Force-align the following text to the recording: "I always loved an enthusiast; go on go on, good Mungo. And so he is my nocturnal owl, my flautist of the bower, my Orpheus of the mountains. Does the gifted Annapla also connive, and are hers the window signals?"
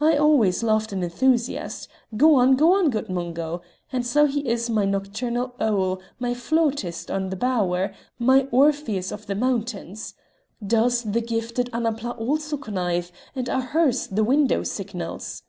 "I 0.00 0.16
always 0.16 0.64
loved 0.64 0.92
an 0.92 1.04
enthusiast; 1.04 1.88
go 2.16 2.34
on 2.34 2.56
go 2.56 2.74
on, 2.76 2.90
good 2.90 3.08
Mungo. 3.08 3.62
And 3.92 4.04
so 4.04 4.26
he 4.26 4.40
is 4.44 4.68
my 4.68 4.84
nocturnal 4.84 5.54
owl, 5.60 6.00
my 6.18 6.34
flautist 6.34 7.12
of 7.12 7.30
the 7.30 7.36
bower, 7.36 7.94
my 8.18 8.48
Orpheus 8.50 9.12
of 9.12 9.26
the 9.26 9.36
mountains. 9.36 10.14
Does 10.66 11.04
the 11.04 11.20
gifted 11.20 11.70
Annapla 11.72 12.18
also 12.18 12.56
connive, 12.56 13.12
and 13.36 13.48
are 13.48 13.60
hers 13.62 14.08
the 14.08 14.24
window 14.24 14.64
signals?" 14.64 15.44